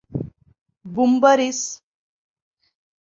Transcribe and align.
Бумбарис! 0.95 1.61